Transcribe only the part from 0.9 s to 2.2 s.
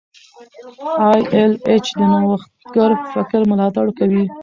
ای ایل ایچ د